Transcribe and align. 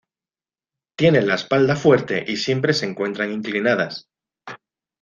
Tienen 0.97 1.27
la 1.27 1.35
espalda 1.35 1.75
fuerte 1.75 2.25
y 2.27 2.37
siempre 2.37 2.73
se 2.73 2.87
encuentran 2.87 3.31
inclinadas. 3.31 4.09